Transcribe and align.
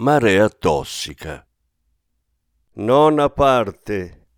Marea 0.00 0.48
tossica. 0.48 1.46
Nona 2.76 3.28
parte. 3.28 4.28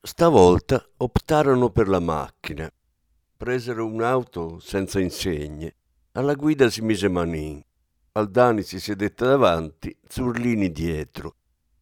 Stavolta 0.00 0.80
optarono 0.98 1.70
per 1.70 1.88
la 1.88 1.98
macchina. 1.98 2.70
Presero 3.36 3.84
un'auto 3.84 4.60
senza 4.60 5.00
insegne. 5.00 5.74
Alla 6.12 6.34
guida 6.34 6.70
si 6.70 6.82
mise 6.82 7.08
Manin. 7.08 7.60
Aldani 8.12 8.62
si 8.62 8.78
sedette 8.78 9.26
davanti, 9.26 9.98
Zurlini 10.06 10.70
dietro. 10.70 11.34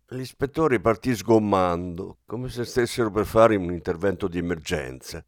L'ispettore 0.07 0.81
partì 0.81 1.15
sgommando, 1.15 2.21
come 2.25 2.49
se 2.49 2.65
stessero 2.65 3.11
per 3.11 3.27
fare 3.27 3.55
un 3.55 3.71
intervento 3.71 4.29
di 4.29 4.39
emergenza. 4.39 5.23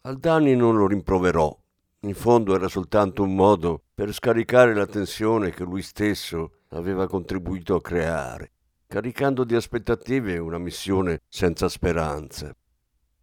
Aldani 0.00 0.56
non 0.56 0.74
lo 0.74 0.86
rimproverò, 0.86 1.63
in 2.04 2.14
fondo 2.14 2.54
era 2.54 2.68
soltanto 2.68 3.22
un 3.22 3.34
modo 3.34 3.84
per 3.94 4.12
scaricare 4.12 4.74
la 4.74 4.86
tensione 4.86 5.50
che 5.50 5.64
lui 5.64 5.80
stesso 5.80 6.58
aveva 6.68 7.06
contribuito 7.08 7.74
a 7.74 7.80
creare, 7.80 8.52
caricando 8.86 9.44
di 9.44 9.54
aspettative 9.54 10.36
una 10.36 10.58
missione 10.58 11.22
senza 11.28 11.68
speranza. 11.68 12.54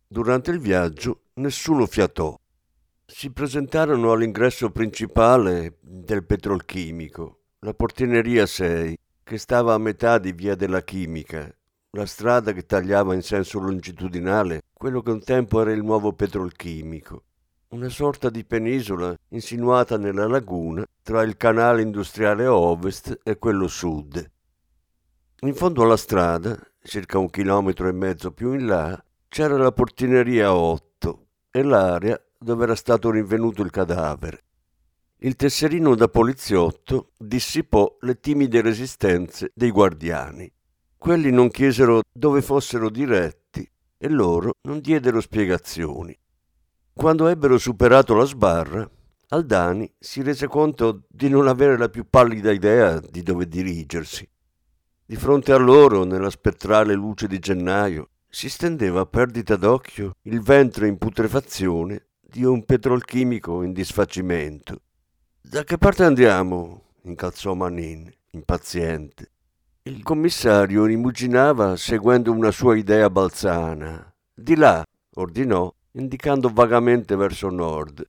Durante 0.08 0.50
il 0.52 0.60
viaggio 0.60 1.26
nessuno 1.36 1.86
fiatò. 1.86 2.36
Si 3.06 3.32
presentarono 3.32 4.12
all'ingresso 4.12 4.72
principale 4.72 5.78
del 5.82 6.26
petrolchimico, 6.26 7.42
la 7.60 7.74
portineria 7.74 8.46
6, 8.46 8.98
che 9.24 9.38
stava 9.38 9.76
a 9.76 9.78
metà 9.78 10.18
di 10.18 10.32
via 10.32 10.56
della 10.56 10.82
chimica, 10.82 11.54
la 11.92 12.06
strada 12.06 12.52
che 12.52 12.66
tagliava 12.66 13.14
in 13.14 13.22
senso 13.22 13.60
longitudinale 13.60 14.62
quello 14.74 15.02
che 15.02 15.12
un 15.12 15.22
tempo 15.22 15.62
era 15.62 15.72
il 15.72 15.84
nuovo 15.84 16.14
petrolchimico 16.14 17.26
una 17.72 17.88
sorta 17.88 18.30
di 18.30 18.44
penisola 18.44 19.16
insinuata 19.30 19.98
nella 19.98 20.28
laguna 20.28 20.86
tra 21.02 21.22
il 21.24 21.38
canale 21.38 21.82
industriale 21.82 22.46
ovest 22.46 23.22
e 23.24 23.38
quello 23.38 23.68
sud. 23.68 24.30
In 25.44 25.56
fondo 25.56 25.84
alla 25.84 25.96
strada, 25.96 26.60
circa 26.84 27.18
un 27.18 27.30
chilometro 27.30 27.88
e 27.88 27.94
mezzo 27.94 28.32
più 28.32 28.54
in 28.54 28.66
là, 28.66 29.02
c'era 29.30 29.56
la 29.56 29.72
portineria 29.72 30.54
8 30.54 31.28
e 31.50 31.64
l'area 31.64 32.22
dove 32.38 32.64
era 32.64 32.76
stato 32.76 33.10
rinvenuto 33.10 33.62
il 33.62 33.70
cadavere. 33.70 34.44
Il 35.20 35.38
tesserino 35.38 35.96
da 35.96 36.10
poliziotto 36.10 37.12
dissipò 37.18 37.96
le 38.02 38.20
timide 38.20 38.62
resistenze 38.62 39.52
dei 39.54 39.72
guardiani. 39.72 40.52
Quelli 40.98 41.32
non 41.32 41.50
chiesero 41.50 42.02
dove 42.12 42.42
fossero 42.42 42.90
diretti 42.90 43.66
e 43.98 44.10
loro 44.10 44.56
non 44.64 44.82
diedero 44.82 45.22
spiegazioni. 45.22 46.18
Quando 47.02 47.30
ebbero 47.30 47.58
superato 47.58 48.14
la 48.14 48.26
sbarra, 48.26 48.88
Aldani 49.30 49.92
si 49.98 50.22
rese 50.22 50.46
conto 50.46 51.06
di 51.10 51.30
non 51.30 51.48
avere 51.48 51.76
la 51.76 51.90
più 51.90 52.06
pallida 52.08 52.52
idea 52.52 53.00
di 53.00 53.24
dove 53.24 53.48
dirigersi. 53.48 54.30
Di 55.04 55.16
fronte 55.16 55.52
a 55.52 55.58
loro, 55.58 56.04
nella 56.04 56.30
spettrale 56.30 56.94
luce 56.94 57.28
di 57.28 57.40
gennaio, 57.40 58.10
si 58.30 58.50
stendeva 58.50 59.02
a 59.02 59.06
perdita 59.08 59.56
d'occhio 59.56 60.18
il 60.26 60.42
ventre 60.42 60.88
in 60.88 61.00
putrefazione 61.00 62.10
di 62.22 62.44
un 62.44 62.64
petrolchimico 62.66 63.64
in 63.64 63.74
disfacimento. 63.74 64.82
Da 65.42 65.64
che 65.64 65.80
parte 65.80 66.04
andiamo? 66.04 66.84
incalzò 67.06 67.56
Manin, 67.56 68.14
impaziente. 68.30 69.32
Il 69.82 70.04
commissario 70.04 70.86
rimuginava 70.86 71.76
seguendo 71.78 72.32
una 72.32 72.52
sua 72.52 72.78
idea 72.78 73.10
balzana. 73.10 74.14
Di 74.32 74.56
là, 74.56 74.86
ordinò, 75.16 75.74
indicando 75.94 76.50
vagamente 76.50 77.16
verso 77.16 77.50
nord. 77.50 78.08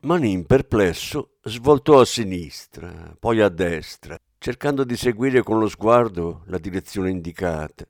Manin, 0.00 0.44
perplesso, 0.44 1.36
svoltò 1.42 2.00
a 2.00 2.04
sinistra, 2.04 3.16
poi 3.18 3.40
a 3.40 3.48
destra, 3.48 4.18
cercando 4.38 4.84
di 4.84 4.96
seguire 4.96 5.42
con 5.42 5.58
lo 5.58 5.68
sguardo 5.68 6.42
la 6.46 6.58
direzione 6.58 7.10
indicata. 7.10 7.86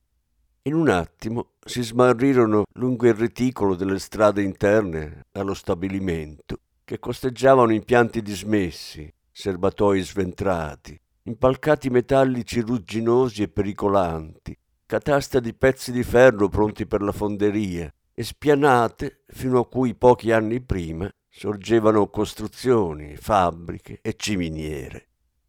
In 0.64 0.75
un 0.75 0.88
attimo 0.91 1.54
si 1.64 1.82
smarrirono 1.82 2.64
lungo 2.75 3.06
il 3.06 3.14
reticolo 3.14 3.75
delle 3.75 3.98
strade 3.98 4.42
interne 4.42 5.25
allo 5.32 5.54
stabilimento, 5.54 6.58
che 6.84 6.98
costeggiavano 6.98 7.72
impianti 7.72 8.22
dismessi, 8.22 9.12
serbatoi 9.31 10.02
sventrati, 10.02 11.00
impalcati 11.25 11.88
metallici 11.88 12.60
rugginosi 12.60 13.42
e 13.42 13.48
pericolanti, 13.48 14.56
catasta 14.86 15.41
di 15.41 15.54
pezzi 15.54 15.91
di 15.91 16.02
ferro 16.02 16.48
pronti 16.48 16.86
per 16.86 17.00
la 17.00 17.12
fonderia, 17.12 17.92
e 18.15 18.23
spianate 18.23 19.25
fino 19.28 19.61
a 19.61 19.67
cui 19.67 19.95
pochi 19.95 20.33
anni 20.33 20.61
prima 20.61 21.11
sorgevano 21.28 22.09
costruzioni, 22.09 23.17
fabbriche 23.17 23.99
e 24.03 24.15
ciminiere. 24.17 25.09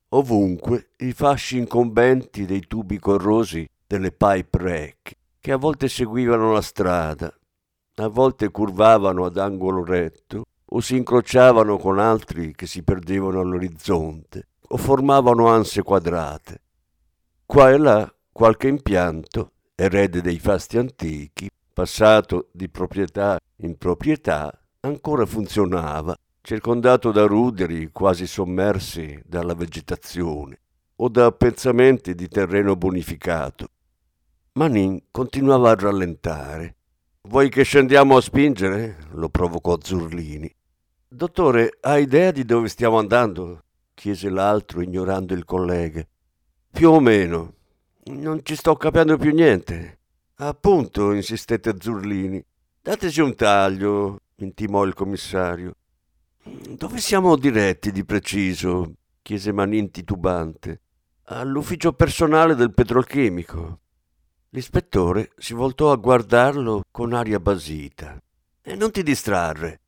Ovunque 0.09 0.91
i 0.97 1.11
fasci 1.11 1.57
incombenti 1.57 2.45
dei 2.45 2.65
tubi 2.67 2.99
corrosi 2.99 3.67
delle 3.85 4.11
pipe 4.11 4.57
rack, 4.57 5.17
che 5.39 5.51
a 5.51 5.57
volte 5.57 5.89
seguivano 5.89 6.53
la 6.53 6.61
strada, 6.61 7.33
a 7.95 8.07
volte 8.07 8.49
curvavano 8.49 9.25
ad 9.25 9.37
angolo 9.37 9.83
retto 9.83 10.45
o 10.65 10.79
si 10.79 10.95
incrociavano 10.95 11.77
con 11.77 11.99
altri 11.99 12.55
che 12.55 12.65
si 12.65 12.81
perdevano 12.81 13.39
all'orizzonte 13.39 14.47
o 14.69 14.77
formavano 14.77 15.47
anse 15.47 15.83
quadrate. 15.83 16.61
Qua 17.45 17.69
e 17.71 17.77
là 17.77 18.15
qualche 18.31 18.67
impianto, 18.67 19.51
erede 19.75 20.21
dei 20.21 20.39
fasti 20.39 20.77
antichi, 20.77 21.49
passato 21.73 22.49
di 22.51 22.69
proprietà 22.69 23.39
in 23.57 23.77
proprietà, 23.77 24.51
ancora 24.81 25.25
funzionava, 25.25 26.15
circondato 26.41 27.11
da 27.11 27.25
ruderi 27.25 27.89
quasi 27.91 28.27
sommersi 28.27 29.19
dalla 29.25 29.55
vegetazione 29.55 30.59
o 30.97 31.09
da 31.09 31.25
appezzamenti 31.25 32.13
di 32.13 32.27
terreno 32.27 32.75
bonificato. 32.75 33.67
Manin 34.53 35.01
continuava 35.09 35.71
a 35.71 35.75
rallentare. 35.75 36.75
Vuoi 37.21 37.49
che 37.49 37.63
scendiamo 37.63 38.17
a 38.17 38.21
spingere? 38.21 38.97
lo 39.13 39.29
provocò 39.29 39.77
Zurlini. 39.81 40.53
Dottore, 41.07 41.77
ha 41.81 41.97
idea 41.97 42.31
di 42.31 42.43
dove 42.43 42.67
stiamo 42.67 42.97
andando? 42.97 43.63
chiese 43.93 44.29
l'altro, 44.29 44.81
ignorando 44.81 45.33
il 45.33 45.45
collega. 45.45 46.05
Più 46.69 46.89
o 46.89 46.99
meno. 46.99 47.53
Non 48.05 48.41
ci 48.43 48.55
sto 48.55 48.75
capendo 48.75 49.17
più 49.17 49.33
niente. 49.33 49.99
Appunto, 50.37 51.11
insistette 51.11 51.75
Zurlini. 51.79 52.43
Dateci 52.81 53.21
un 53.21 53.35
taglio, 53.35 54.19
intimò 54.37 54.83
il 54.83 54.93
commissario. 54.93 55.75
Dove 56.43 56.99
siamo 56.99 57.35
diretti 57.37 57.91
di 57.91 58.03
preciso? 58.03 58.93
chiese 59.21 59.51
Manin 59.51 59.91
titubante. 59.91 60.81
All'ufficio 61.25 61.93
personale 61.93 62.55
del 62.55 62.73
petrolchimico. 62.73 63.79
L'ispettore 64.49 65.31
si 65.37 65.53
voltò 65.53 65.91
a 65.91 65.95
guardarlo 65.95 66.81
con 66.91 67.13
aria 67.13 67.39
basita. 67.39 68.21
E 68.61 68.75
non 68.75 68.91
ti 68.91 69.03
distrarre. 69.03 69.81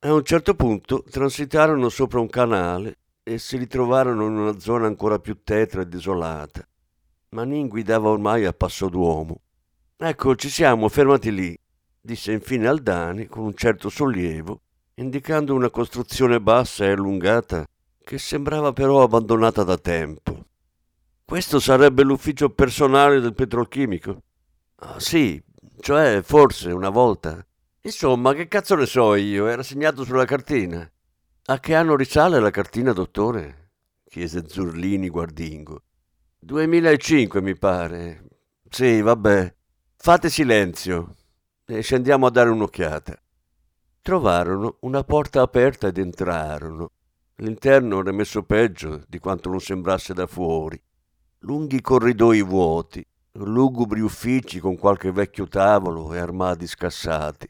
A 0.00 0.12
un 0.12 0.24
certo 0.24 0.54
punto 0.54 1.04
transitarono 1.08 1.88
sopra 1.88 2.20
un 2.20 2.28
canale 2.28 2.98
e 3.22 3.38
si 3.38 3.56
ritrovarono 3.56 4.26
in 4.26 4.36
una 4.36 4.58
zona 4.58 4.86
ancora 4.86 5.18
più 5.18 5.42
tetra 5.42 5.80
e 5.80 5.86
desolata. 5.86 6.66
Manin 7.30 7.68
guidava 7.68 8.10
ormai 8.10 8.44
a 8.44 8.52
passo 8.52 8.88
d'uomo. 8.88 9.40
Ecco, 9.96 10.34
ci 10.34 10.48
siamo, 10.48 10.88
fermati 10.88 11.32
lì, 11.32 11.58
disse 12.00 12.32
infine 12.32 12.66
Aldani 12.66 13.26
con 13.26 13.44
un 13.44 13.54
certo 13.54 13.88
sollievo, 13.88 14.60
indicando 14.94 15.54
una 15.54 15.70
costruzione 15.70 16.40
bassa 16.40 16.84
e 16.84 16.90
allungata 16.90 17.64
che 18.02 18.18
sembrava 18.18 18.72
però 18.72 19.02
abbandonata 19.02 19.62
da 19.62 19.78
tempo. 19.78 20.46
Questo 21.24 21.60
sarebbe 21.60 22.02
l'ufficio 22.02 22.50
personale 22.50 23.20
del 23.20 23.34
petrolchimico? 23.34 24.22
Ah, 24.76 24.98
sì, 24.98 25.42
cioè 25.80 26.20
forse 26.22 26.70
una 26.70 26.90
volta. 26.90 27.44
Insomma, 27.82 28.34
che 28.34 28.48
cazzo 28.48 28.74
ne 28.74 28.86
so 28.86 29.14
io, 29.14 29.46
era 29.46 29.62
segnato 29.62 30.04
sulla 30.04 30.24
cartina. 30.24 30.90
A 31.46 31.60
che 31.60 31.74
anno 31.74 31.96
risale 31.96 32.40
la 32.40 32.50
cartina, 32.50 32.92
dottore? 32.92 33.70
chiese 34.08 34.44
Zurlini 34.46 35.08
guardingo. 35.08 35.82
2005 36.40 37.40
mi 37.40 37.56
pare. 37.56 38.24
Sì, 38.68 39.00
vabbè. 39.00 39.54
Fate 40.04 40.28
silenzio 40.28 41.14
e 41.64 41.80
scendiamo 41.80 42.26
a 42.26 42.30
dare 42.30 42.50
un'occhiata. 42.50 43.18
Trovarono 44.02 44.76
una 44.80 45.02
porta 45.02 45.40
aperta 45.40 45.86
ed 45.86 45.96
entrarono. 45.96 46.90
L'interno 47.36 48.00
era 48.00 48.12
messo 48.12 48.42
peggio 48.42 49.02
di 49.08 49.18
quanto 49.18 49.48
non 49.48 49.60
sembrasse 49.60 50.12
da 50.12 50.26
fuori. 50.26 50.78
lunghi 51.38 51.80
corridoi 51.80 52.42
vuoti, 52.42 53.02
lugubri 53.32 54.02
uffici 54.02 54.60
con 54.60 54.76
qualche 54.76 55.10
vecchio 55.10 55.48
tavolo 55.48 56.12
e 56.12 56.18
armadi 56.18 56.66
scassati. 56.66 57.48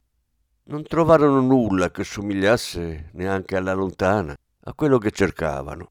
Non 0.67 0.85
trovarono 0.85 1.41
nulla 1.41 1.91
che 1.91 2.05
somigliasse, 2.05 3.11
neanche 3.15 3.57
alla 3.57 3.73
lontana, 3.73 4.33
a 4.61 4.75
quello 4.75 4.99
che 4.99 5.11
cercavano. 5.11 5.91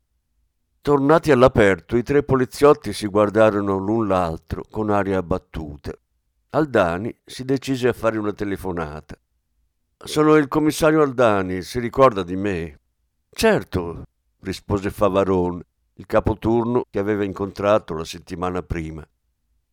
Tornati 0.79 1.29
all'aperto, 1.29 1.97
i 1.97 2.03
tre 2.03 2.23
poliziotti 2.23 2.93
si 2.93 3.07
guardarono 3.07 3.75
l'un 3.75 4.07
l'altro 4.07 4.63
con 4.71 4.91
aria 4.91 5.17
abbattuta. 5.17 5.91
Aldani 6.55 7.11
si 7.25 7.45
decise 7.45 7.87
a 7.87 7.93
fare 7.93 8.19
una 8.19 8.31
telefonata. 8.31 9.17
Sono 9.97 10.35
il 10.35 10.47
commissario 10.47 11.01
Aldani, 11.01 11.63
si 11.63 11.79
ricorda 11.79 12.21
di 12.21 12.35
me? 12.35 12.79
Certo, 13.31 14.03
rispose 14.41 14.91
Favaron, 14.91 15.59
il 15.95 16.05
capoturno 16.05 16.85
che 16.91 16.99
aveva 16.99 17.23
incontrato 17.23 17.95
la 17.95 18.05
settimana 18.05 18.61
prima. 18.61 19.03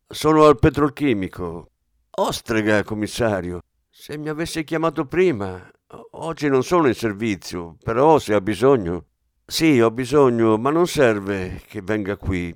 Sono 0.07 0.45
al 0.45 0.57
petrolchimico. 0.57 1.69
Ostrega, 2.09 2.83
commissario. 2.83 3.59
Se 3.87 4.17
mi 4.17 4.29
avesse 4.29 4.63
chiamato 4.63 5.05
prima. 5.05 5.69
Oggi 6.13 6.47
non 6.47 6.63
sono 6.63 6.87
in 6.87 6.95
servizio, 6.95 7.77
però 7.83 8.17
se 8.17 8.33
ha 8.33 8.41
bisogno. 8.41 9.05
Sì, 9.45 9.79
ho 9.79 9.91
bisogno, 9.91 10.57
ma 10.57 10.71
non 10.71 10.87
serve 10.87 11.61
che 11.67 11.83
venga 11.83 12.17
qui, 12.17 12.51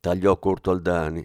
tagliò 0.00 0.38
corto 0.38 0.70
Aldani. 0.70 1.24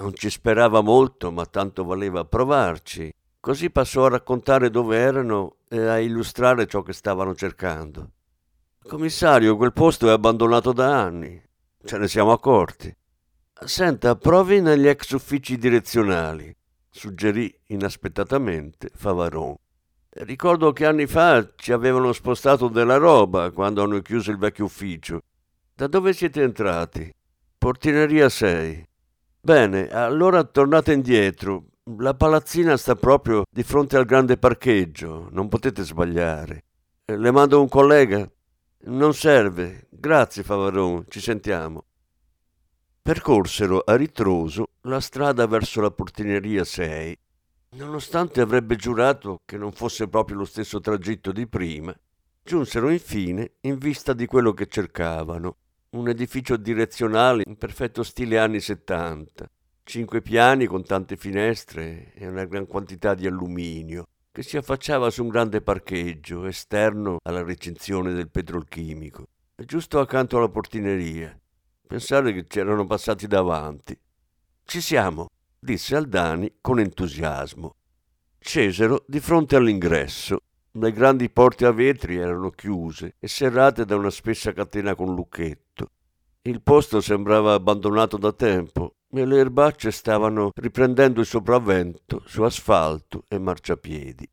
Non 0.00 0.14
ci 0.14 0.30
sperava 0.30 0.80
molto, 0.80 1.30
ma 1.30 1.44
tanto 1.44 1.84
valeva 1.84 2.24
provarci. 2.24 3.12
Così 3.38 3.70
passò 3.70 4.06
a 4.06 4.08
raccontare 4.08 4.70
dove 4.70 4.96
erano 4.96 5.56
e 5.68 5.78
a 5.78 5.98
illustrare 5.98 6.66
ciò 6.66 6.80
che 6.80 6.94
stavano 6.94 7.34
cercando. 7.34 8.12
Commissario, 8.82 9.58
quel 9.58 9.74
posto 9.74 10.08
è 10.08 10.10
abbandonato 10.10 10.72
da 10.72 11.02
anni. 11.02 11.40
Ce 11.84 11.98
ne 11.98 12.08
siamo 12.08 12.32
accorti. 12.32 12.94
Senta, 13.62 14.16
provi 14.16 14.62
negli 14.62 14.86
ex 14.86 15.10
uffici 15.10 15.58
direzionali, 15.58 16.54
suggerì 16.88 17.54
inaspettatamente 17.66 18.88
Favaron. 18.94 19.54
Ricordo 20.08 20.72
che 20.72 20.86
anni 20.86 21.06
fa 21.06 21.46
ci 21.56 21.72
avevano 21.72 22.14
spostato 22.14 22.68
della 22.68 22.96
roba 22.96 23.50
quando 23.50 23.82
hanno 23.82 24.00
chiuso 24.00 24.30
il 24.30 24.38
vecchio 24.38 24.64
ufficio. 24.64 25.20
Da 25.74 25.86
dove 25.88 26.14
siete 26.14 26.42
entrati? 26.42 27.14
Portineria 27.58 28.30
6. 28.30 28.88
Bene, 29.42 29.88
allora 29.88 30.44
tornate 30.44 30.92
indietro. 30.92 31.64
La 31.96 32.12
palazzina 32.14 32.76
sta 32.76 32.94
proprio 32.94 33.44
di 33.50 33.62
fronte 33.62 33.96
al 33.96 34.04
grande 34.04 34.36
parcheggio, 34.36 35.28
non 35.30 35.48
potete 35.48 35.82
sbagliare. 35.82 36.64
Le 37.06 37.30
mando 37.30 37.60
un 37.60 37.68
collega? 37.68 38.30
Non 38.82 39.14
serve. 39.14 39.86
Grazie, 39.88 40.42
Favaron, 40.42 41.04
ci 41.08 41.20
sentiamo. 41.20 41.86
Percorsero 43.00 43.80
a 43.80 43.96
ritroso 43.96 44.72
la 44.82 45.00
strada 45.00 45.46
verso 45.46 45.80
la 45.80 45.90
portineria 45.90 46.62
6. 46.62 47.18
Nonostante 47.76 48.42
avrebbe 48.42 48.76
giurato 48.76 49.40
che 49.46 49.56
non 49.56 49.72
fosse 49.72 50.06
proprio 50.06 50.36
lo 50.36 50.44
stesso 50.44 50.80
tragitto 50.80 51.32
di 51.32 51.46
prima, 51.46 51.98
giunsero 52.42 52.90
infine 52.90 53.52
in 53.62 53.78
vista 53.78 54.12
di 54.12 54.26
quello 54.26 54.52
che 54.52 54.66
cercavano, 54.66 55.56
un 55.92 56.08
edificio 56.08 56.56
direzionale 56.56 57.42
in 57.46 57.56
perfetto 57.56 58.04
stile 58.04 58.38
anni 58.38 58.60
70, 58.60 59.50
cinque 59.82 60.22
piani 60.22 60.66
con 60.66 60.84
tante 60.84 61.16
finestre 61.16 62.12
e 62.14 62.28
una 62.28 62.44
gran 62.44 62.66
quantità 62.66 63.14
di 63.14 63.26
alluminio, 63.26 64.04
che 64.30 64.44
si 64.44 64.56
affacciava 64.56 65.10
su 65.10 65.24
un 65.24 65.28
grande 65.28 65.62
parcheggio 65.62 66.44
esterno 66.44 67.16
alla 67.24 67.42
recinzione 67.42 68.12
del 68.12 68.30
petrolchimico, 68.30 69.26
giusto 69.56 69.98
accanto 69.98 70.36
alla 70.36 70.48
portineria. 70.48 71.36
Pensare 71.84 72.32
che 72.32 72.46
c'erano 72.46 72.86
passati 72.86 73.26
davanti. 73.26 73.98
Ci 74.62 74.80
siamo, 74.80 75.26
disse 75.58 75.96
Aldani 75.96 76.58
con 76.60 76.78
entusiasmo. 76.78 77.74
Scesero 78.38 79.02
di 79.08 79.18
fronte 79.18 79.56
all'ingresso. 79.56 80.38
Le 80.74 80.92
grandi 80.92 81.28
porte 81.30 81.66
a 81.66 81.72
vetri 81.72 82.16
erano 82.16 82.50
chiuse 82.50 83.16
e 83.18 83.26
serrate 83.26 83.84
da 83.84 83.96
una 83.96 84.10
spessa 84.10 84.52
catena 84.52 84.94
con 84.94 85.16
lucchetto. 85.16 85.90
Il 86.42 86.62
posto 86.62 87.00
sembrava 87.00 87.54
abbandonato 87.54 88.16
da 88.16 88.32
tempo 88.32 88.94
e 89.10 89.26
le 89.26 89.38
erbacce 89.38 89.90
stavano 89.90 90.52
riprendendo 90.54 91.20
il 91.20 91.26
sopravvento 91.26 92.22
su 92.24 92.42
asfalto 92.42 93.24
e 93.26 93.38
marciapiedi. 93.38 94.30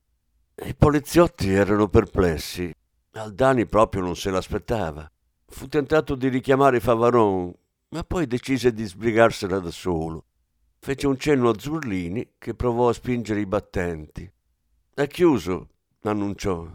I 0.64 0.76
poliziotti 0.76 1.52
erano 1.52 1.88
perplessi. 1.88 2.72
Aldani 3.14 3.66
proprio 3.66 4.04
non 4.04 4.16
se 4.16 4.30
l'aspettava. 4.30 5.10
Fu 5.48 5.68
tentato 5.68 6.14
di 6.14 6.28
richiamare 6.28 6.80
Favaron, 6.80 7.52
ma 7.90 8.04
poi 8.04 8.28
decise 8.28 8.74
di 8.74 8.86
sbrigarsela 8.86 9.58
da 9.58 9.72
solo. 9.72 10.26
Fece 10.78 11.08
un 11.08 11.18
cenno 11.18 11.50
a 11.50 11.58
Zurlini 11.58 12.34
che 12.38 12.54
provò 12.54 12.90
a 12.90 12.94
spingere 12.94 13.40
i 13.40 13.48
battenti. 13.48 14.32
È 14.94 15.08
chiuso, 15.08 15.70
annunciò. 16.10 16.68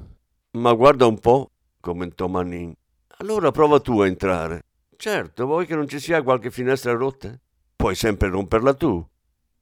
Ma 0.53 0.73
guarda 0.75 1.07
un 1.07 1.19
po', 1.19 1.51
commentò 1.81 2.27
Manin. 2.29 2.73
Allora 3.19 3.51
prova 3.51 3.81
tu 3.81 4.01
a 4.01 4.07
entrare. 4.07 4.63
Certo, 4.97 5.47
vuoi 5.47 5.67
che 5.67 5.75
non 5.75 5.89
ci 5.89 5.99
sia 5.99 6.23
qualche 6.23 6.51
finestra 6.51 6.93
rotta? 6.93 7.39
Puoi 7.77 7.95
sempre 7.95 8.29
romperla 8.29 8.75
tu. 8.75 9.05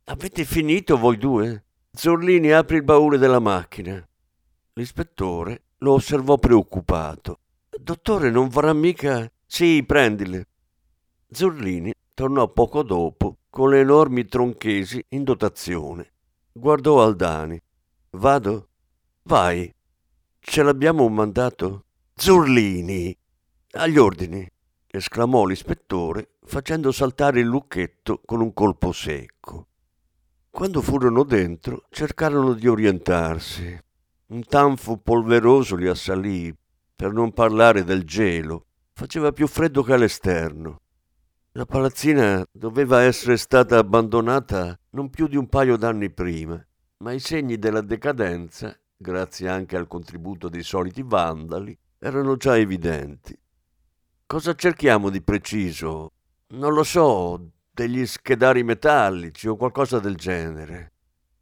Avete 0.05 0.45
finito 0.45 0.99
voi 0.99 1.17
due? 1.17 1.65
Zorlini 1.93 2.53
apre 2.53 2.77
il 2.77 2.85
baule 2.85 3.19
della 3.19 3.39
macchina. 3.39 4.07
L'ispettore 4.75 5.63
lo 5.79 5.95
osservò 5.95 6.37
preoccupato. 6.37 7.39
Dottore, 7.71 8.31
non 8.31 8.49
vorrà 8.49 8.73
mica. 8.73 9.31
Sì, 9.47 9.83
prendile. 9.87 10.47
Zorlini 11.31 11.93
tornò 12.15 12.49
poco 12.49 12.83
dopo 12.83 13.39
con 13.49 13.71
le 13.71 13.81
enormi 13.81 14.27
tronchesi 14.27 15.05
in 15.11 15.25
dotazione. 15.25 16.13
Guardò 16.53 17.03
Aldani. 17.03 17.61
Vado? 18.11 18.70
Vai. 19.31 19.73
Ce 20.41 20.61
l'abbiamo 20.61 21.05
un 21.05 21.15
mandato? 21.15 21.85
Zurlini! 22.17 23.17
Agli 23.75 23.97
ordini! 23.97 24.45
esclamò 24.89 25.45
l'ispettore 25.45 26.31
facendo 26.45 26.91
saltare 26.91 27.39
il 27.39 27.47
lucchetto 27.47 28.23
con 28.25 28.41
un 28.41 28.53
colpo 28.53 28.91
secco. 28.91 29.69
Quando 30.51 30.83
furono 30.83 31.23
dentro 31.23 31.85
cercarono 31.91 32.55
di 32.55 32.67
orientarsi. 32.67 33.81
Un 34.31 34.45
tanfo 34.47 34.97
polveroso 34.97 35.77
li 35.77 35.87
assalì, 35.87 36.53
per 36.97 37.13
non 37.13 37.33
parlare 37.33 37.85
del 37.85 38.03
gelo. 38.03 38.67
Faceva 38.95 39.31
più 39.31 39.47
freddo 39.47 39.85
che 39.85 39.93
all'esterno. 39.93 40.81
La 41.53 41.67
palazzina 41.67 42.45
doveva 42.51 43.03
essere 43.03 43.37
stata 43.37 43.79
abbandonata 43.79 44.77
non 44.91 45.09
più 45.09 45.29
di 45.29 45.37
un 45.37 45.49
paio 45.49 45.77
d'anni 45.77 46.11
prima, 46.11 46.61
ma 47.05 47.13
i 47.13 47.21
segni 47.21 47.61
della 47.61 47.81
decadenza, 47.81 48.77
grazie 49.03 49.49
anche 49.49 49.79
al 49.79 49.87
contributo 49.87 50.51
dei 50.51 50.63
soliti 50.63 51.03
vandali, 51.03 51.77
erano 51.99 52.37
già 52.37 52.59
evidenti. 52.59 53.37
Cosa 54.27 54.55
cerchiamo 54.55 55.09
di 55.09 55.23
preciso? 55.23 56.13
Non 56.49 56.75
lo 56.75 56.83
so, 56.83 57.51
degli 57.71 58.05
schedari 58.05 58.63
metallici 58.63 59.49
o 59.49 59.57
qualcosa 59.57 60.01
del 60.01 60.17
genere. 60.17 60.93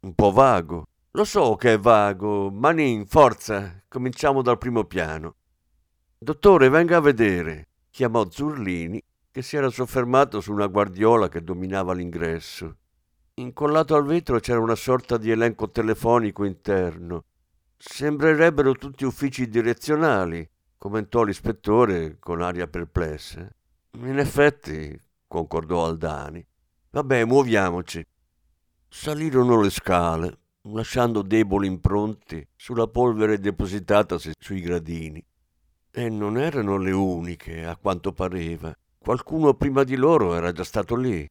Un 0.01 0.15
po' 0.15 0.31
vago. 0.31 0.85
Lo 1.11 1.25
so 1.25 1.55
che 1.55 1.73
è 1.73 1.79
vago. 1.79 2.49
Manin, 2.49 3.05
forza, 3.05 3.83
cominciamo 3.89 4.41
dal 4.41 4.57
primo 4.57 4.85
piano. 4.85 5.35
Dottore, 6.17 6.69
venga 6.69 6.97
a 6.97 7.01
vedere, 7.01 7.67
chiamò 7.89 8.29
Zurlini, 8.29 9.03
che 9.31 9.41
si 9.41 9.57
era 9.57 9.69
soffermato 9.69 10.39
su 10.39 10.53
una 10.53 10.67
guardiola 10.67 11.27
che 11.27 11.43
dominava 11.43 11.93
l'ingresso. 11.93 12.77
Incollato 13.33 13.95
al 13.95 14.05
vetro 14.05 14.39
c'era 14.39 14.59
una 14.59 14.75
sorta 14.75 15.17
di 15.17 15.29
elenco 15.29 15.69
telefonico 15.69 16.45
interno. 16.45 17.25
Sembrerebbero 17.81 18.73
tutti 18.73 19.05
uffici 19.05 19.47
direzionali, 19.47 20.45
commentò 20.77 21.23
l'ispettore 21.23 22.17
con 22.19 22.41
aria 22.41 22.67
perplessa. 22.67 23.49
In 23.99 24.19
effetti, 24.19 25.01
concordò 25.25 25.85
Aldani. 25.85 26.45
Vabbè, 26.89 27.23
muoviamoci. 27.23 28.05
Salirono 28.85 29.61
le 29.61 29.69
scale, 29.69 30.39
lasciando 30.63 31.21
deboli 31.21 31.67
impronte 31.67 32.49
sulla 32.57 32.87
polvere 32.87 33.39
depositatasi 33.39 34.33
sui 34.37 34.59
gradini. 34.59 35.25
E 35.89 36.09
non 36.09 36.37
erano 36.37 36.75
le 36.75 36.91
uniche, 36.91 37.65
a 37.65 37.77
quanto 37.77 38.11
pareva. 38.11 38.75
Qualcuno 38.97 39.53
prima 39.53 39.85
di 39.85 39.95
loro 39.95 40.35
era 40.35 40.51
già 40.51 40.65
stato 40.65 40.97
lì. 40.97 41.25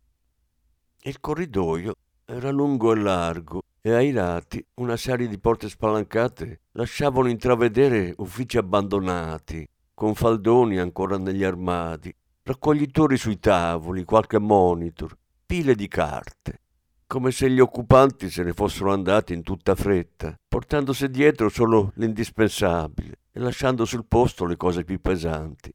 Il 1.02 1.20
corridoio 1.20 1.92
era 2.30 2.50
lungo 2.50 2.92
e 2.92 2.96
largo 2.96 3.62
e 3.80 3.90
ai 3.90 4.12
lati 4.12 4.62
una 4.74 4.98
serie 4.98 5.28
di 5.28 5.38
porte 5.38 5.70
spalancate 5.70 6.60
lasciavano 6.72 7.30
intravedere 7.30 8.12
uffici 8.18 8.58
abbandonati, 8.58 9.66
con 9.94 10.14
faldoni 10.14 10.78
ancora 10.78 11.16
negli 11.16 11.42
armadi, 11.42 12.14
raccoglitori 12.42 13.16
sui 13.16 13.38
tavoli, 13.38 14.04
qualche 14.04 14.38
monitor, 14.38 15.16
pile 15.46 15.74
di 15.74 15.88
carte, 15.88 16.60
come 17.06 17.30
se 17.30 17.48
gli 17.48 17.60
occupanti 17.60 18.28
se 18.28 18.42
ne 18.42 18.52
fossero 18.52 18.92
andati 18.92 19.32
in 19.32 19.42
tutta 19.42 19.74
fretta, 19.74 20.38
portandosi 20.46 21.08
dietro 21.08 21.48
solo 21.48 21.92
l'indispensabile 21.94 23.20
e 23.32 23.40
lasciando 23.40 23.86
sul 23.86 24.04
posto 24.06 24.44
le 24.44 24.58
cose 24.58 24.84
più 24.84 25.00
pesanti. 25.00 25.72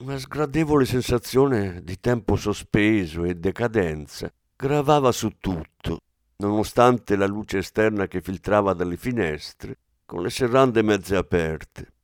una 0.00 0.18
sgradevole 0.18 0.84
sensazione 0.84 1.82
di 1.82 1.98
tempo 1.98 2.36
sospeso 2.36 3.24
e 3.24 3.34
decadenza 3.34 4.30
gravava 4.60 5.10
su 5.10 5.38
tutto, 5.38 6.00
nonostante 6.36 7.16
la 7.16 7.26
luce 7.26 7.58
esterna 7.58 8.06
che 8.06 8.20
filtrava 8.20 8.74
dalle 8.74 8.98
finestre, 8.98 9.78
con 10.04 10.20
le 10.20 10.28
serrande 10.28 10.82
mezze 10.82 11.16
aperte. 11.16 11.94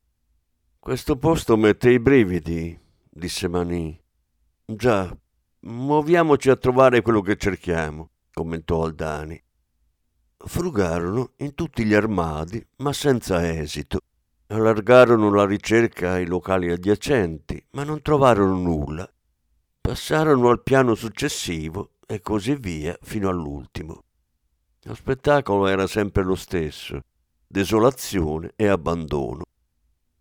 Questo 0.79 1.17
posto 1.17 1.55
mette 1.55 1.91
i 1.91 1.99
brividi, 1.99 2.75
disse 3.07 3.47
Manin. 3.47 3.95
Già, 4.65 5.15
muoviamoci 5.59 6.49
a 6.49 6.55
trovare 6.55 7.03
quello 7.03 7.21
che 7.21 7.35
cerchiamo, 7.35 8.09
commentò 8.33 8.85
Aldani. 8.85 9.39
Frugarono 10.37 11.33
in 11.37 11.53
tutti 11.53 11.85
gli 11.85 11.93
armadi, 11.93 12.65
ma 12.77 12.91
senza 12.91 13.47
esito. 13.47 13.99
Allargarono 14.47 15.29
la 15.29 15.45
ricerca 15.45 16.13
ai 16.13 16.25
locali 16.25 16.71
adiacenti, 16.71 17.63
ma 17.73 17.83
non 17.83 18.01
trovarono 18.01 18.57
nulla. 18.57 19.07
Passarono 19.79 20.49
al 20.49 20.63
piano 20.63 20.95
successivo 20.95 21.91
e 22.07 22.21
così 22.21 22.55
via 22.55 22.97
fino 23.01 23.29
all'ultimo. 23.29 24.01
Lo 24.83 24.95
spettacolo 24.95 25.67
era 25.67 25.85
sempre 25.85 26.23
lo 26.23 26.35
stesso, 26.35 27.01
desolazione 27.45 28.53
e 28.55 28.67
abbandono. 28.67 29.43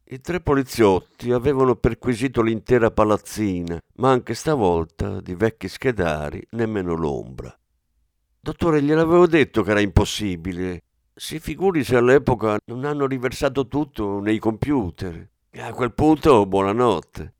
I 0.08 0.20
tre 0.20 0.40
poliziotti 0.40 1.30
avevano 1.30 1.76
perquisito 1.76 2.42
l'intera 2.42 2.90
palazzina, 2.90 3.80
ma 3.94 4.10
anche 4.10 4.34
stavolta 4.34 5.20
di 5.20 5.34
vecchi 5.34 5.68
schedari 5.68 6.44
nemmeno 6.50 6.94
l'ombra. 6.94 7.56
Dottore, 8.40 8.82
gliel'avevo 8.82 9.26
detto 9.26 9.62
che 9.62 9.70
era 9.70 9.80
impossibile. 9.80 10.82
Si 11.14 11.38
figuri 11.40 11.82
se 11.82 11.96
all'epoca 11.96 12.58
non 12.66 12.84
hanno 12.84 13.06
riversato 13.06 13.66
tutto 13.66 14.20
nei 14.20 14.38
computer. 14.38 15.28
E 15.50 15.60
a 15.60 15.72
quel 15.72 15.92
punto, 15.92 16.44
buonanotte. 16.46 17.34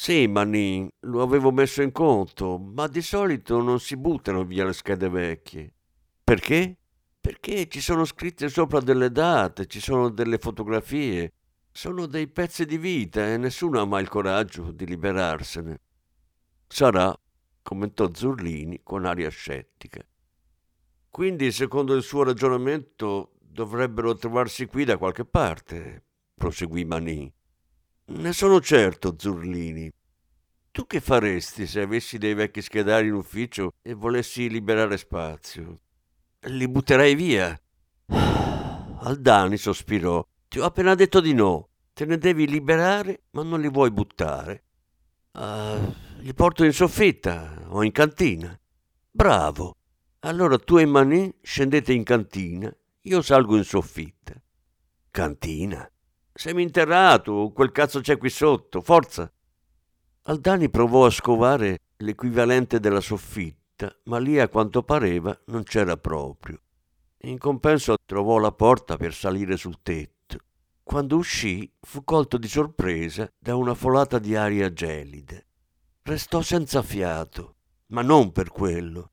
Sì, 0.00 0.28
Manni, 0.28 0.88
lo 1.00 1.22
avevo 1.22 1.50
messo 1.50 1.82
in 1.82 1.90
conto, 1.90 2.56
ma 2.56 2.86
di 2.86 3.02
solito 3.02 3.60
non 3.60 3.80
si 3.80 3.96
buttano 3.96 4.44
via 4.44 4.64
le 4.64 4.72
schede 4.72 5.08
vecchie. 5.08 5.74
Perché? 6.22 6.78
Perché 7.20 7.66
ci 7.66 7.80
sono 7.80 8.04
scritte 8.04 8.48
sopra 8.48 8.78
delle 8.78 9.10
date, 9.10 9.66
ci 9.66 9.80
sono 9.80 10.08
delle 10.08 10.38
fotografie. 10.38 11.32
Sono 11.72 12.06
dei 12.06 12.28
pezzi 12.28 12.64
di 12.64 12.78
vita 12.78 13.26
e 13.26 13.38
nessuno 13.38 13.80
ha 13.80 13.84
mai 13.86 14.02
il 14.02 14.08
coraggio 14.08 14.70
di 14.70 14.86
liberarsene. 14.86 15.80
Sarà, 16.68 17.12
commentò 17.60 18.08
Zurlini 18.14 18.82
con 18.84 19.04
aria 19.04 19.30
scettica. 19.30 20.00
Quindi, 21.10 21.50
secondo 21.50 21.96
il 21.96 22.04
suo 22.04 22.22
ragionamento, 22.22 23.32
dovrebbero 23.40 24.14
trovarsi 24.14 24.66
qui 24.66 24.84
da 24.84 24.96
qualche 24.96 25.24
parte, 25.24 26.04
proseguì 26.36 26.84
Manin. 26.84 27.32
Ne 28.10 28.32
sono 28.32 28.60
certo, 28.60 29.16
Zurlini. 29.18 29.92
Tu 30.70 30.86
che 30.86 31.00
faresti 31.00 31.66
se 31.66 31.82
avessi 31.82 32.16
dei 32.16 32.34
vecchi 32.34 32.62
schedari 32.62 33.08
in 33.08 33.14
ufficio 33.14 33.72
e 33.82 33.92
volessi 33.92 34.48
liberare 34.48 34.96
spazio? 34.96 35.80
Li 36.40 36.68
butterei 36.68 37.14
via. 37.14 37.60
Aldani 38.06 39.58
sospirò. 39.58 40.26
Ti 40.48 40.58
ho 40.58 40.64
appena 40.64 40.94
detto 40.94 41.20
di 41.20 41.34
no. 41.34 41.68
Te 41.92 42.06
ne 42.06 42.16
devi 42.16 42.46
liberare, 42.46 43.24
ma 43.32 43.42
non 43.42 43.60
li 43.60 43.68
vuoi 43.68 43.90
buttare. 43.90 44.64
Uh, 45.32 45.92
li 46.20 46.32
porto 46.32 46.64
in 46.64 46.72
soffitta 46.72 47.66
o 47.68 47.82
in 47.82 47.92
cantina. 47.92 48.58
Bravo. 49.10 49.76
Allora 50.20 50.58
tu 50.58 50.78
e 50.78 50.86
Manin 50.86 51.34
scendete 51.42 51.92
in 51.92 52.04
cantina, 52.04 52.74
io 53.02 53.20
salgo 53.20 53.56
in 53.56 53.64
soffitta. 53.64 54.34
Cantina? 55.10 55.88
Seminterrato, 56.38 57.50
quel 57.52 57.72
cazzo 57.72 57.98
c'è 57.98 58.16
qui 58.16 58.30
sotto, 58.30 58.80
forza! 58.80 59.28
Aldani 60.22 60.70
provò 60.70 61.04
a 61.04 61.10
scovare 61.10 61.80
l'equivalente 61.96 62.78
della 62.78 63.00
soffitta, 63.00 63.92
ma 64.04 64.20
lì 64.20 64.38
a 64.38 64.46
quanto 64.46 64.84
pareva 64.84 65.36
non 65.46 65.64
c'era 65.64 65.96
proprio. 65.96 66.60
In 67.22 67.38
compenso 67.38 67.96
trovò 68.06 68.38
la 68.38 68.52
porta 68.52 68.96
per 68.96 69.14
salire 69.14 69.56
sul 69.56 69.82
tetto. 69.82 70.38
Quando 70.84 71.16
uscì 71.16 71.68
fu 71.80 72.04
colto 72.04 72.38
di 72.38 72.46
sorpresa 72.46 73.28
da 73.36 73.56
una 73.56 73.74
folata 73.74 74.20
di 74.20 74.36
aria 74.36 74.72
gelida. 74.72 75.42
Restò 76.02 76.40
senza 76.40 76.82
fiato, 76.82 77.56
ma 77.86 78.02
non 78.02 78.30
per 78.30 78.50
quello. 78.50 79.10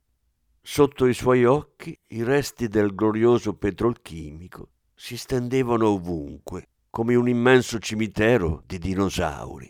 Sotto 0.62 1.08
i 1.08 1.15
suoi 1.15 1.44
occhi 1.44 2.00
i 2.10 2.22
resti 2.22 2.67
del 2.67 2.94
glorioso 2.94 3.55
petrolchimico 3.55 4.70
si 4.94 5.17
stendevano 5.17 5.88
ovunque, 5.88 6.70
come 6.96 7.16
un 7.16 7.28
immenso 7.28 7.78
cimitero 7.78 8.64
di 8.66 8.80
dinosauri. 8.80 9.70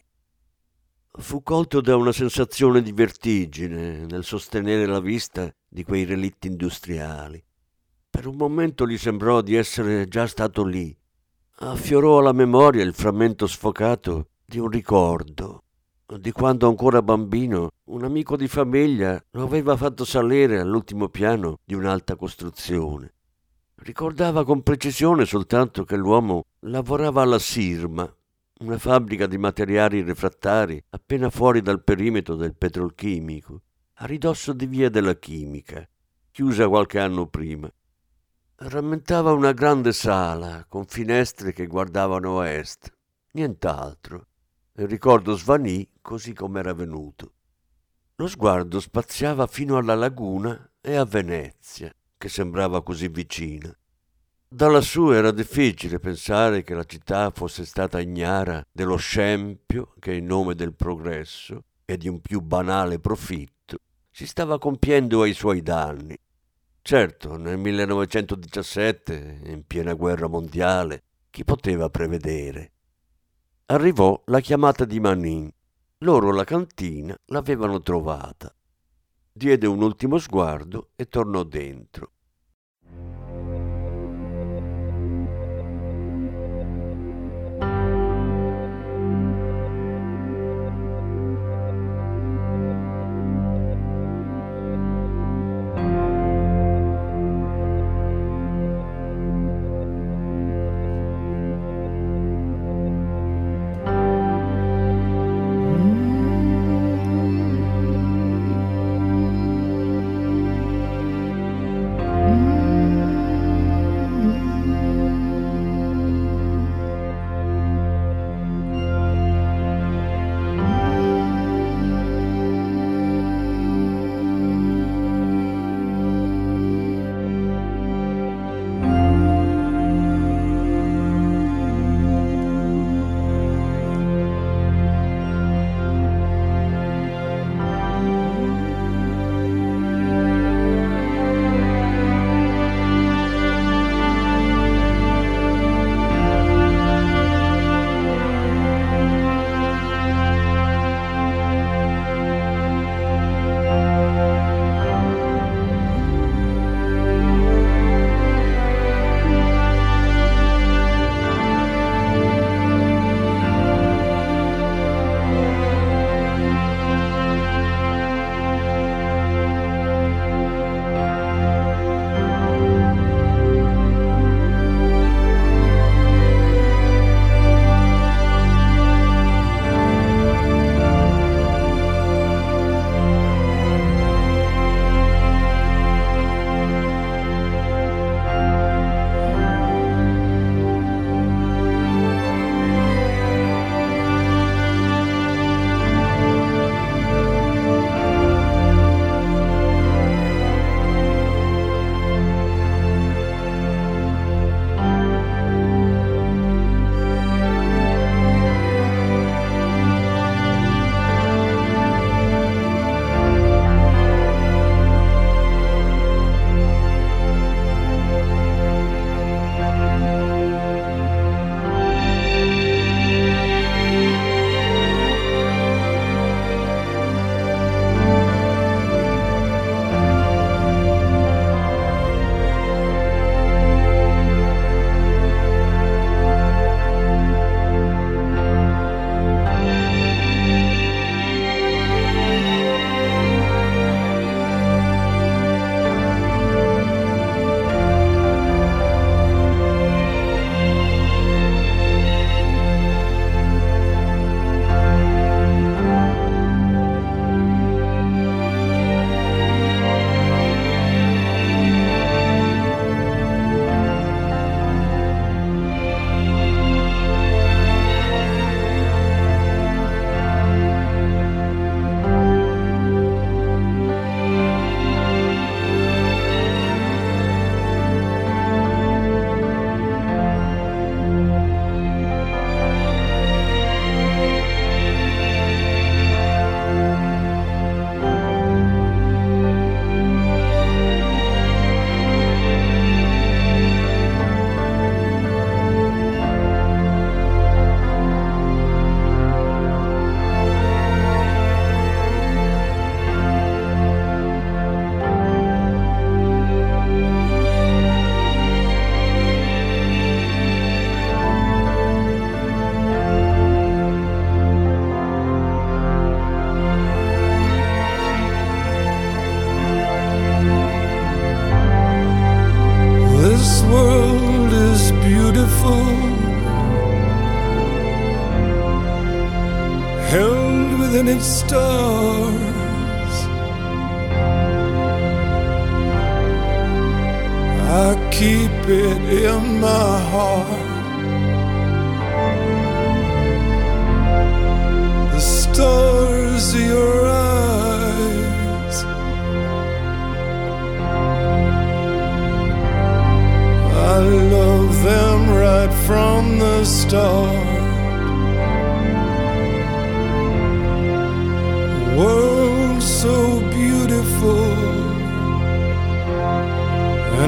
Fu 1.09 1.41
colto 1.41 1.81
da 1.81 1.95
una 1.95 2.11
sensazione 2.11 2.83
di 2.83 2.91
vertigine 2.91 4.05
nel 4.05 4.23
sostenere 4.23 4.85
la 4.85 4.99
vista 4.99 5.51
di 5.67 5.83
quei 5.83 6.05
relitti 6.05 6.45
industriali. 6.45 7.43
Per 8.11 8.27
un 8.27 8.35
momento 8.35 8.85
gli 8.85 8.99
sembrò 8.99 9.41
di 9.41 9.55
essere 9.55 10.07
già 10.07 10.27
stato 10.27 10.63
lì. 10.63 10.95
Affiorò 11.61 12.19
alla 12.19 12.31
memoria 12.31 12.83
il 12.83 12.93
frammento 12.93 13.47
sfocato 13.47 14.27
di 14.45 14.59
un 14.59 14.69
ricordo, 14.69 15.63
di 16.19 16.31
quando 16.31 16.67
ancora 16.67 17.01
bambino 17.01 17.71
un 17.85 18.03
amico 18.03 18.37
di 18.37 18.47
famiglia 18.47 19.19
lo 19.31 19.41
aveva 19.41 19.75
fatto 19.75 20.05
salire 20.05 20.59
all'ultimo 20.59 21.09
piano 21.09 21.57
di 21.65 21.73
un'alta 21.73 22.15
costruzione. 22.15 23.14
Ricordava 23.85 24.43
con 24.43 24.63
precisione 24.63 25.25
soltanto 25.25 25.83
che 25.83 25.95
l'uomo 25.95 26.47
lavorava 26.61 27.21
alla 27.21 27.37
Sirma, 27.37 28.11
una 28.61 28.79
fabbrica 28.79 29.27
di 29.27 29.37
materiali 29.37 30.01
refrattari 30.01 30.83
appena 30.89 31.29
fuori 31.29 31.61
dal 31.61 31.83
perimetro 31.83 32.33
del 32.33 32.55
petrolchimico, 32.55 33.61
a 33.97 34.07
ridosso 34.07 34.53
di 34.53 34.65
via 34.65 34.89
della 34.89 35.13
chimica, 35.13 35.87
chiusa 36.31 36.67
qualche 36.67 36.97
anno 36.99 37.27
prima. 37.27 37.71
Rammentava 38.55 39.33
una 39.33 39.51
grande 39.51 39.93
sala 39.93 40.65
con 40.67 40.85
finestre 40.85 41.53
che 41.53 41.67
guardavano 41.67 42.39
a 42.39 42.49
est, 42.49 42.91
nient'altro. 43.33 44.25
Il 44.77 44.87
ricordo 44.87 45.35
svanì 45.35 45.87
così 46.01 46.33
come 46.33 46.57
era 46.57 46.73
venuto. 46.73 47.33
Lo 48.15 48.25
sguardo 48.25 48.79
spaziava 48.79 49.45
fino 49.45 49.77
alla 49.77 49.93
laguna 49.93 50.71
e 50.81 50.95
a 50.95 51.05
Venezia, 51.05 51.95
che 52.25 52.31
sembrava 52.31 52.81
così 52.81 53.07
vicina. 53.07 53.71
Da 54.47 54.67
lassù 54.67 55.11
era 55.11 55.29
difficile 55.29 55.99
pensare 55.99 56.63
che 56.63 56.73
la 56.73 56.83
città 56.83 57.29
fosse 57.29 57.65
stata 57.65 58.01
ignara 58.01 58.65
dello 58.71 58.95
scempio 58.95 59.93
che 59.99 60.15
in 60.15 60.25
nome 60.25 60.55
del 60.55 60.73
progresso 60.73 61.65
e 61.85 61.97
di 61.97 62.07
un 62.07 62.21
più 62.21 62.41
banale 62.41 62.97
profitto 62.97 63.77
si 64.09 64.25
stava 64.25 64.57
compiendo 64.57 65.21
ai 65.21 65.33
suoi 65.33 65.61
danni. 65.61 66.17
Certo, 66.81 67.37
nel 67.37 67.59
1917, 67.59 69.41
in 69.43 69.63
piena 69.67 69.93
guerra 69.93 70.25
mondiale, 70.25 71.03
chi 71.29 71.43
poteva 71.43 71.91
prevedere? 71.91 72.71
Arrivò 73.67 74.19
la 74.25 74.39
chiamata 74.39 74.83
di 74.83 74.99
Manin. 74.99 75.47
Loro 75.99 76.31
la 76.31 76.43
cantina 76.43 77.15
l'avevano 77.25 77.81
trovata. 77.81 78.51
Diede 79.31 79.67
un 79.67 79.83
ultimo 79.83 80.17
sguardo 80.17 80.89
e 80.95 81.05
tornò 81.05 81.43
dentro. 81.43 82.13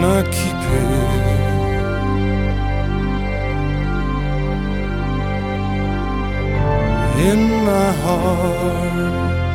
m'acquitter. 0.08 0.88
In 7.30 7.42
my 7.66 7.92
heart 8.04 9.47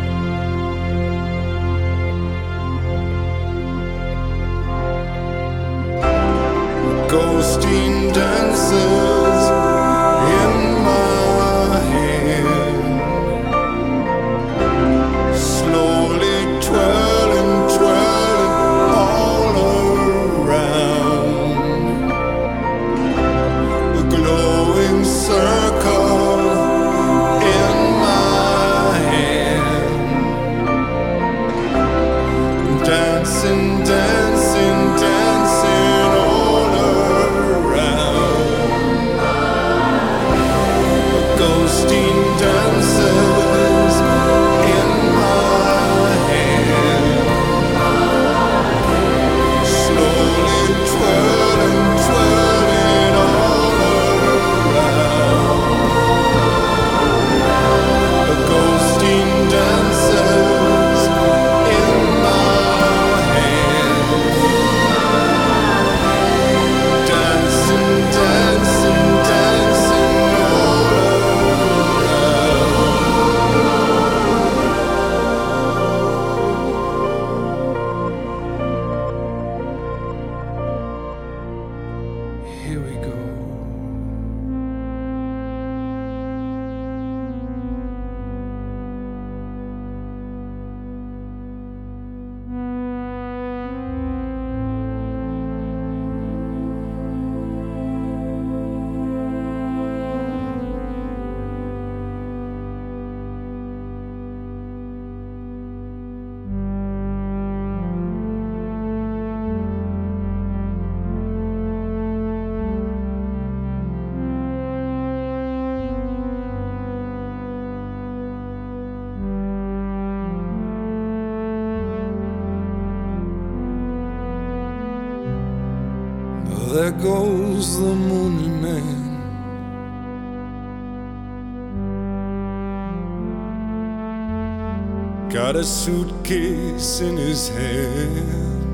Got 135.52 135.60
a 135.60 135.64
suitcase 135.64 137.00
in 137.02 137.18
his 137.18 137.50
hand. 137.50 138.64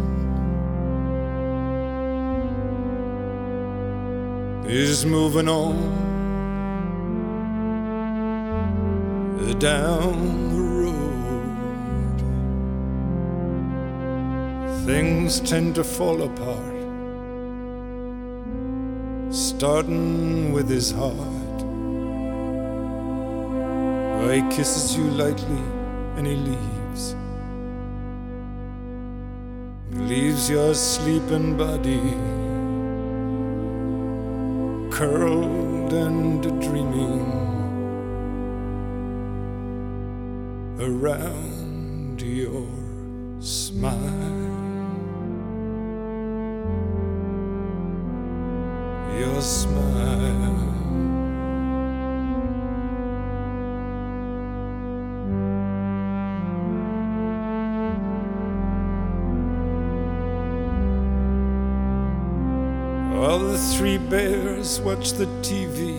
He's 4.65 5.05
moving 5.05 5.49
on 5.49 5.75
down 9.59 10.51
the 10.55 10.61
road. 10.85 12.19
Things 14.87 15.41
tend 15.41 15.75
to 15.75 15.83
fall 15.83 16.23
apart 16.23 16.77
starting 19.35 20.53
with 20.53 20.69
his 20.69 20.93
heart. 20.93 21.61
He 24.31 24.43
kisses 24.55 24.97
you 24.97 25.11
lightly 25.11 25.78
and 26.19 26.27
he 26.27 26.35
leaves. 26.35 27.15
Leaves 30.11 30.51
your 30.51 30.75
sleeping 30.75 31.57
body 31.57 32.01
curled 34.91 35.93
and 35.93 36.43
dreaming 36.61 37.23
around 40.81 42.21
your 42.21 42.67
smile. 43.41 44.49
your 49.19 49.41
smile. 49.41 50.28
Bears 64.69 64.81
watch 64.81 65.13
the 65.13 65.27
TV, 65.41 65.99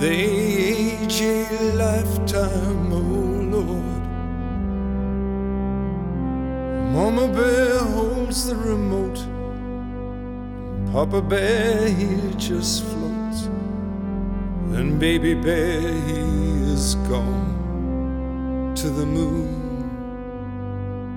they 0.00 0.24
age 0.24 1.20
a 1.20 1.72
lifetime, 1.74 2.92
oh 2.92 2.98
Lord. 3.56 4.02
Mama 6.92 7.28
Bear 7.28 7.78
holds 7.78 8.46
the 8.46 8.56
remote. 8.56 9.20
Papa 10.92 11.20
Bear, 11.20 11.88
he 11.88 12.34
just 12.36 12.84
floats. 12.84 13.48
And 14.76 14.98
Baby 14.98 15.34
Bear, 15.34 15.80
he 15.80 16.20
is 16.72 16.94
gone 17.10 18.74
to 18.76 18.88
the 18.88 19.04
moon 19.04 19.84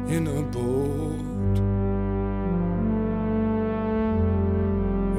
in 0.10 0.28
a 0.28 0.42
boat. 0.42 1.29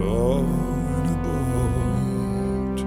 In 0.00 0.06
a 0.06 1.14
boat. 1.24 2.80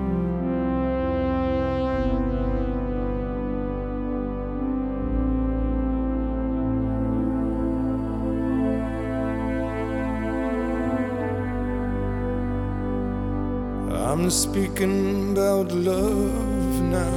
I'm 13.91 14.29
speaking 14.31 15.33
about 15.33 15.71
love 15.71 16.81
now 16.81 17.13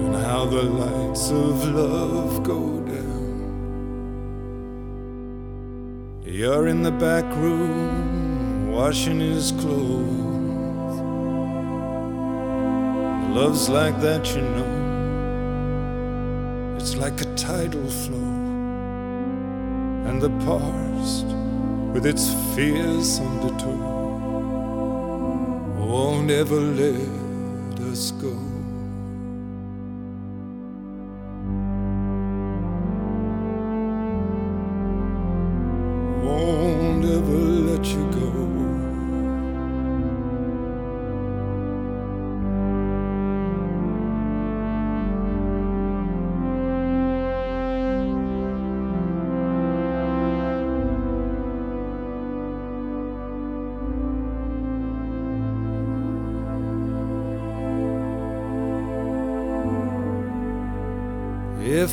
and 0.00 0.14
how 0.16 0.44
the 0.44 0.62
lights 0.62 1.30
of 1.30 1.64
love 1.74 2.42
go 2.42 2.75
You're 6.36 6.66
in 6.66 6.82
the 6.82 6.90
back 6.90 7.24
room 7.36 8.70
washing 8.70 9.20
his 9.20 9.52
clothes. 9.52 11.00
Love's 13.34 13.70
like 13.70 13.98
that, 14.02 14.28
you 14.36 14.42
know. 14.42 14.72
It's 16.76 16.94
like 16.94 17.22
a 17.22 17.34
tidal 17.36 17.88
flow. 17.88 18.34
And 20.08 20.20
the 20.20 20.28
past, 20.44 21.24
with 21.94 22.04
its 22.04 22.28
fierce 22.54 23.18
undertow, 23.18 23.80
won't 25.88 26.30
ever 26.30 26.60
let 26.60 27.80
us 27.80 28.10
go. 28.10 28.55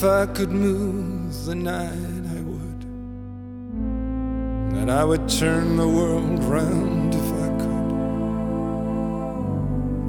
If 0.04 0.10
I 0.10 0.26
could 0.26 0.52
move 0.52 1.46
the 1.46 1.56
night, 1.56 2.26
I 2.36 2.42
would. 2.42 2.84
And 4.78 4.92
I 4.92 5.06
would 5.06 5.30
turn 5.30 5.78
the 5.78 5.88
world 5.88 6.44
round 6.44 7.16
if 7.16 7.32
I 7.46 7.48
could. 7.62 7.92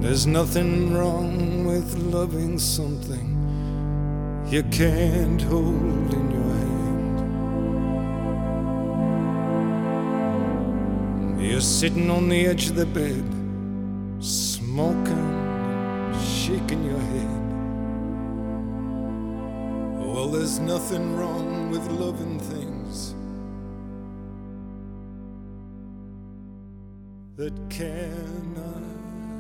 There's 0.02 0.26
nothing 0.26 0.92
wrong 0.92 1.64
with 1.64 1.96
loving 1.96 2.59
something 2.59 3.37
you 4.50 4.64
can't 4.64 5.40
hold 5.40 6.12
in 6.12 6.30
your 6.38 6.54
hand. 6.64 7.20
You're 11.40 11.61
sitting 11.61 12.11
on 12.11 12.28
the 12.28 12.46
edge 12.46 12.68
of 12.68 12.74
the 12.74 12.87
bed, 12.87 13.24
smoking, 14.18 15.30
shaking 16.20 16.85
your 16.85 16.98
head. 16.98 17.43
Well, 20.24 20.32
there's 20.32 20.58
nothing 20.58 21.16
wrong 21.18 21.68
with 21.70 21.87
loving 22.00 22.40
things 22.40 23.14
that 27.37 27.52
cannot 27.68 28.80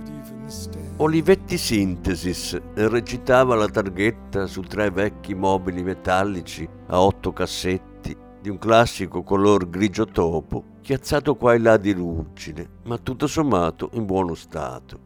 even 0.06 0.44
stand. 0.46 1.00
Olivetti 1.00 1.56
Synthesis 1.56 2.60
recitava 2.74 3.54
la 3.54 3.66
targhetta 3.66 4.46
su 4.46 4.60
tre 4.60 4.90
vecchi 4.90 5.34
mobili 5.34 5.82
metallici 5.82 6.68
a 6.88 7.00
otto 7.00 7.32
cassetti 7.32 8.14
di 8.42 8.50
un 8.50 8.58
classico 8.58 9.22
color 9.22 9.70
grigio 9.70 10.04
topo, 10.04 10.64
chiazzato 10.82 11.34
qua 11.36 11.54
e 11.54 11.60
là 11.60 11.78
di 11.78 11.92
ruggine, 11.92 12.68
ma 12.82 12.98
tutto 12.98 13.26
sommato 13.26 13.88
in 13.94 14.04
buono 14.04 14.34
stato. 14.34 15.00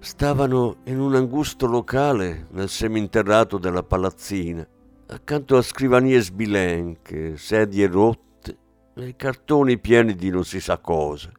Stavano 0.00 0.78
in 0.86 0.98
un 0.98 1.14
angusto 1.14 1.68
locale 1.68 2.48
nel 2.50 2.68
seminterrato 2.68 3.58
della 3.58 3.84
palazzina, 3.84 4.66
accanto 5.12 5.56
a 5.56 5.62
scrivanie 5.62 6.20
sbilenche, 6.20 7.36
sedie 7.36 7.88
rotte 7.88 8.58
e 8.94 9.16
cartoni 9.16 9.78
pieni 9.78 10.14
di 10.14 10.30
non 10.30 10.44
si 10.44 10.60
sa 10.60 10.78
cosa. 10.78 11.30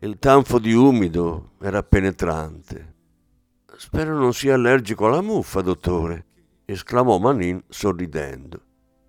Il 0.00 0.18
tanfo 0.18 0.58
di 0.58 0.72
umido 0.72 1.52
era 1.60 1.82
penetrante. 1.82 2.94
Spero 3.76 4.18
non 4.18 4.32
sia 4.32 4.54
allergico 4.54 5.06
alla 5.06 5.20
muffa, 5.20 5.60
dottore, 5.60 6.26
esclamò 6.64 7.18
Manin 7.18 7.62
sorridendo. 7.68 8.62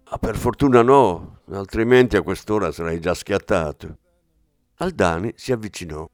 Ah, 0.09 0.19
per 0.19 0.37
fortuna 0.37 0.81
no, 0.83 1.41
altrimenti 1.51 2.15
a 2.15 2.21
quest'ora 2.21 2.71
sarei 2.71 2.99
già 2.99 3.13
schiattato. 3.13 3.97
Aldani 4.75 5.33
si 5.35 5.51
avvicinò. 5.51 6.07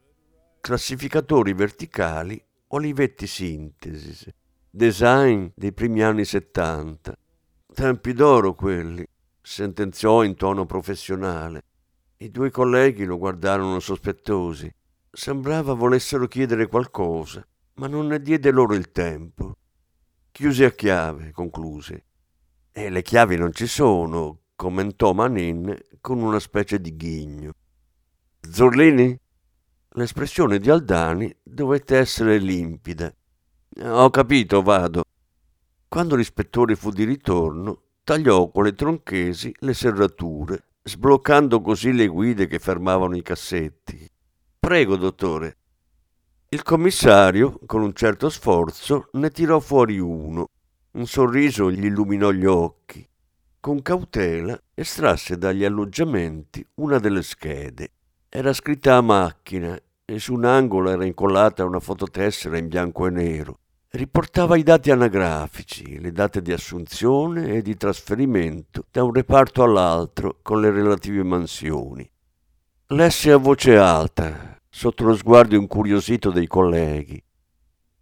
Classificatori 0.62 1.54
verticali, 1.54 2.42
Olivetti 2.70 3.28
Synthesis, 3.28 4.28
design 4.70 5.48
dei 5.54 5.74
primi 5.74 6.02
anni 6.02 6.24
70. 6.24 7.14
Tempi 7.74 8.14
d'oro 8.14 8.54
quelli, 8.54 9.04
sentenziò 9.42 10.22
in 10.22 10.36
tono 10.36 10.68
professionale. 10.68 11.64
I 12.18 12.30
due 12.30 12.52
colleghi 12.52 13.04
lo 13.04 13.18
guardarono 13.18 13.80
sospettosi. 13.80 14.72
Sembrava 15.10 15.74
volessero 15.74 16.28
chiedere 16.28 16.68
qualcosa, 16.68 17.44
ma 17.76 17.88
non 17.88 18.06
ne 18.06 18.22
diede 18.22 18.52
loro 18.52 18.76
il 18.76 18.92
tempo. 18.92 19.58
Chiuse 20.30 20.66
a 20.66 20.72
chiave, 20.72 21.32
concluse. 21.32 22.06
E 22.72 22.92
le 22.92 23.02
chiavi 23.02 23.38
non 23.38 23.52
ci 23.52 23.66
sono, 23.66 24.42
commentò 24.56 25.14
Manin 25.14 25.76
con 26.00 26.22
una 26.22 26.40
specie 26.40 26.80
di 26.80 26.96
ghigno. 26.96 27.54
Zorlini? 28.40 29.20
L'espressione 29.96 30.60
di 30.60 30.70
Aldani 30.70 31.36
dovette 31.42 31.98
essere 31.98 32.38
limpida. 32.38 33.12
Ho 33.82 34.10
capito, 34.12 34.62
vado. 34.62 35.04
Quando 35.94 36.16
l'ispettore 36.16 36.76
fu 36.76 36.90
di 36.90 37.04
ritorno, 37.04 37.82
tagliò 38.04 38.50
con 38.50 38.64
le 38.64 38.74
tronchesi 38.74 39.54
le 39.60 39.76
serrature, 39.76 40.70
sbloccando 40.82 41.62
così 41.62 41.94
le 41.94 42.08
guide 42.08 42.48
che 42.48 42.58
fermavano 42.58 43.16
i 43.16 43.22
cassetti. 43.22 44.10
Prego, 44.60 44.96
dottore. 44.96 45.58
Il 46.50 46.64
commissario, 46.64 47.60
con 47.68 47.84
un 47.84 47.94
certo 47.94 48.32
sforzo, 48.32 49.10
ne 49.12 49.30
tirò 49.30 49.60
fuori 49.60 50.00
uno. 50.00 50.48
Un 50.94 51.06
sorriso 51.06 51.70
gli 51.70 51.86
illuminò 51.86 52.32
gli 52.32 52.48
occhi. 52.48 53.08
Con 53.60 53.84
cautela 53.84 54.60
estrasse 54.74 55.38
dagli 55.38 55.64
alloggiamenti 55.64 56.66
una 56.78 56.98
delle 56.98 57.22
schede. 57.22 57.92
Era 58.30 58.52
scritta 58.52 58.96
a 58.96 59.02
macchina 59.02 59.80
e 60.04 60.18
su 60.18 60.34
un 60.34 60.46
angolo 60.46 60.90
era 60.90 61.06
incollata 61.06 61.64
una 61.64 61.80
fototessera 61.80 62.58
in 62.58 62.68
bianco 62.68 63.06
e 63.06 63.10
nero. 63.12 63.58
Riportava 63.96 64.58
i 64.58 64.64
dati 64.64 64.90
anagrafici, 64.90 66.00
le 66.00 66.12
date 66.12 66.42
di 66.42 66.52
assunzione 66.52 67.54
e 67.54 67.62
di 67.62 67.78
trasferimento 67.78 68.86
da 68.90 69.04
un 69.04 69.14
reparto 69.14 69.62
all'altro 69.62 70.40
con 70.42 70.60
le 70.60 70.72
relative 70.72 71.22
mansioni. 71.22 72.10
Lesse 72.88 73.32
a 73.32 73.38
voce 73.38 73.78
alta, 73.78 74.60
sotto 74.68 75.04
lo 75.04 75.16
sguardo 75.16 75.56
incuriosito 75.56 76.32
dei 76.32 76.48
colleghi. 76.48 77.24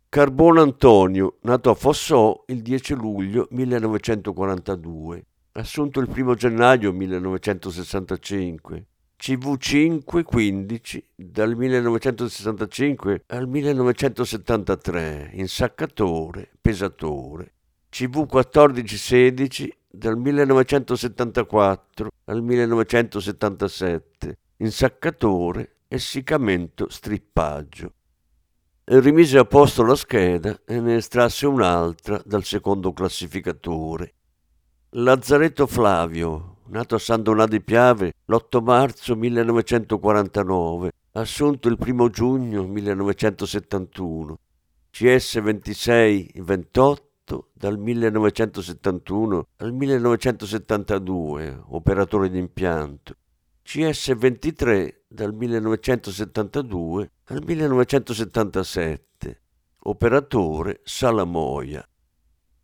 Carbone 0.08 0.62
Antonio, 0.62 1.40
nato 1.42 1.70
a 1.70 1.76
Fossò 1.76 2.42
il 2.48 2.62
10 2.62 2.94
luglio 2.94 3.48
1942, 3.52 5.26
assunto 5.52 6.00
il 6.00 6.10
1 6.10 6.36
gennaio 6.36 6.94
1965, 6.94 8.86
CV5 9.22 10.24
15 10.24 11.10
dal 11.16 11.56
1965 11.56 13.26
al 13.28 13.48
1973, 13.48 15.30
insaccatore, 15.34 16.50
pesatore, 16.60 17.54
CV14 17.92 18.96
16 18.96 19.78
dal 19.92 20.18
1974 20.18 22.10
al 22.26 22.42
1977, 22.42 24.38
insaccatore, 24.58 25.76
essiccamento, 25.88 26.90
strippaggio. 26.90 27.94
Rimise 28.86 29.38
a 29.38 29.46
posto 29.46 29.84
la 29.84 29.94
scheda 29.96 30.62
e 30.66 30.80
ne 30.80 30.96
estrasse 30.96 31.46
un'altra 31.46 32.20
dal 32.26 32.44
secondo 32.44 32.92
classificatore. 32.92 34.16
Lazzaretto 34.94 35.68
Flavio, 35.68 36.51
nato 36.72 36.96
a 36.96 37.00
San 37.00 37.22
Donà 37.22 37.46
di 37.46 37.62
Piave 37.62 38.14
l'8 38.26 38.64
marzo 38.64 39.16
1949, 39.16 40.92
assunto 41.12 41.68
il 41.68 41.78
1 41.78 42.10
giugno 42.10 42.66
1971, 42.66 44.40
CS 44.90 45.38
26-28 45.38 46.96
dal 47.54 47.78
1971 47.78 49.48
al 49.58 49.74
1972, 49.74 51.64
operatore 51.68 52.30
d'impianto, 52.30 53.16
CS 53.64 54.16
23 54.16 55.04
dal 55.08 55.34
1972 55.34 57.12
al 57.26 57.44
1977, 57.46 59.42
operatore 59.84 60.80
Salamoia. 60.84 61.86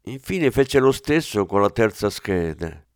Infine 0.03 0.51
fece 0.51 0.79
lo 0.79 0.93
stesso 0.93 1.45
con 1.45 1.61
la 1.61 1.69
terza 1.69 2.09
scheda. 2.09 2.86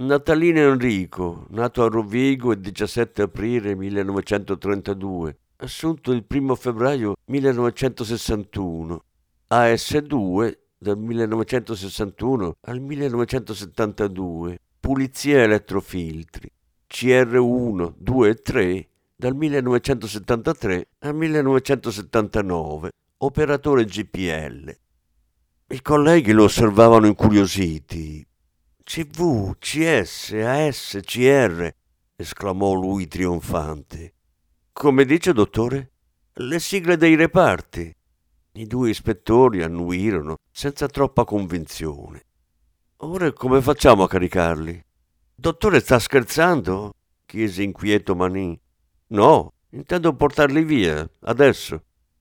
Natalino 0.00 0.60
Enrico, 0.60 1.44
nato 1.50 1.84
a 1.84 1.88
Rovigo 1.88 2.52
il 2.52 2.60
17 2.60 3.20
aprile 3.20 3.74
1932, 3.74 5.36
assunto 5.56 6.12
il 6.12 6.24
1 6.26 6.54
febbraio 6.54 7.16
1961, 7.26 9.04
AS2 9.50 10.56
dal 10.78 10.96
1961 10.96 12.56
al 12.62 12.80
1972, 12.80 14.58
pulizia 14.80 15.42
elettrofiltri, 15.42 16.50
CR1, 16.90 17.92
2 17.98 18.28
e 18.30 18.34
3 18.36 18.88
dal 19.16 19.36
1973 19.36 20.88
al 21.00 21.14
1979, 21.14 22.90
operatore 23.18 23.84
GPL. 23.84 24.76
I 25.72 25.82
colleghi 25.82 26.32
lo 26.32 26.44
osservavano 26.44 27.06
incuriositi. 27.06 28.26
CV, 28.92 29.56
CS, 29.60 30.32
AS, 30.32 30.98
CR, 31.04 31.72
esclamò 32.16 32.72
lui 32.72 33.06
trionfante. 33.06 34.14
Come 34.72 35.04
dice, 35.04 35.32
dottore? 35.32 35.92
Le 36.32 36.58
sigle 36.58 36.96
dei 36.96 37.14
reparti. 37.14 37.96
I 38.54 38.66
due 38.66 38.90
ispettori 38.90 39.62
annuirono 39.62 40.38
senza 40.50 40.88
troppa 40.88 41.24
convinzione. 41.24 42.24
Ora 42.96 43.32
come 43.32 43.62
facciamo 43.62 44.02
a 44.02 44.08
caricarli? 44.08 44.84
Dottore, 45.36 45.78
sta 45.78 46.00
scherzando? 46.00 46.92
chiese 47.26 47.62
inquieto 47.62 48.16
Manin. 48.16 48.58
No, 49.10 49.52
intendo 49.70 50.16
portarli 50.16 50.64
via, 50.64 51.08
adesso. 51.20 51.80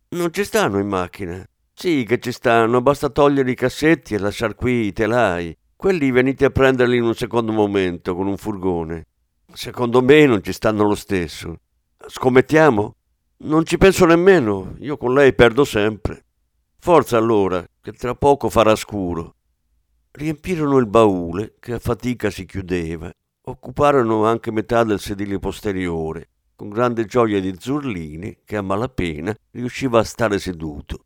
Non 0.09 0.31
ci 0.31 0.43
stanno 0.43 0.77
in 0.77 0.87
macchina. 0.87 1.43
Sì 1.73 2.05
che 2.07 2.19
ci 2.19 2.31
stanno, 2.31 2.79
basta 2.83 3.09
togliere 3.09 3.49
i 3.49 3.55
cassetti 3.55 4.13
e 4.13 4.19
lasciar 4.19 4.53
qui 4.53 4.85
i 4.85 4.93
telai. 4.93 5.57
Quelli 5.79 6.11
venite 6.11 6.43
a 6.43 6.49
prenderli 6.49 6.97
in 6.97 7.03
un 7.03 7.15
secondo 7.15 7.53
momento 7.53 8.13
con 8.13 8.27
un 8.27 8.35
furgone. 8.35 9.07
Secondo 9.53 10.01
me 10.01 10.25
non 10.25 10.43
ci 10.43 10.51
stanno 10.51 10.83
lo 10.83 10.93
stesso. 10.93 11.57
Scommettiamo? 12.05 12.95
Non 13.45 13.63
ci 13.63 13.77
penso 13.77 14.03
nemmeno, 14.03 14.75
io 14.79 14.97
con 14.97 15.13
lei 15.13 15.33
perdo 15.33 15.63
sempre. 15.63 16.25
Forza 16.79 17.15
allora, 17.15 17.65
che 17.79 17.93
tra 17.93 18.13
poco 18.13 18.49
farà 18.49 18.75
scuro. 18.75 19.35
Riempirono 20.11 20.79
il 20.79 20.85
baule, 20.85 21.55
che 21.61 21.71
a 21.71 21.79
fatica 21.79 22.29
si 22.29 22.45
chiudeva. 22.45 23.09
Occuparono 23.43 24.25
anche 24.25 24.51
metà 24.51 24.83
del 24.83 24.99
sedile 24.99 25.39
posteriore, 25.39 26.27
con 26.57 26.67
grande 26.67 27.05
gioia 27.05 27.39
di 27.39 27.55
Zurlini, 27.57 28.39
che 28.43 28.57
a 28.57 28.61
malapena 28.61 29.33
riusciva 29.51 29.99
a 29.99 30.03
stare 30.03 30.39
seduto. 30.39 31.05